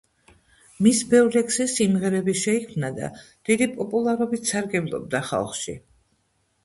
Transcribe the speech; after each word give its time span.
მის 0.85 1.01
ბევრ 1.11 1.35
ლექსზე 1.39 1.67
სიმღერები 1.73 2.35
შეიქმნა 2.45 2.91
და 2.97 3.09
დიდი 3.51 3.69
პოპულარობით 3.77 4.53
სარგებლობდა 4.53 5.23
ხალხში. 5.33 5.77